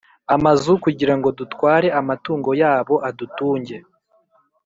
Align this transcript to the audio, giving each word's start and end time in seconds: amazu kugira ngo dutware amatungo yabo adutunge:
amazu 0.35 0.71
kugira 0.83 1.13
ngo 1.17 1.27
dutware 1.39 1.87
amatungo 1.99 2.49
yabo 2.61 2.95
adutunge: 3.09 3.77